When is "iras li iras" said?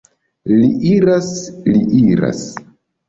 0.93-2.43